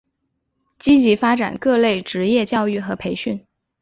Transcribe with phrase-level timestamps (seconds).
[0.79, 3.45] 积极发展各类职业教育和培训。